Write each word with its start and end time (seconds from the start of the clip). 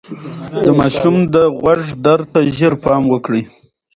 د 0.63 0.65
ماشوم 0.79 1.15
د 1.33 1.35
غوږ 1.57 1.83
درد 2.05 2.25
ته 2.33 2.39
ژر 2.57 2.73
پام 2.83 3.03
وکړئ. 3.09 3.43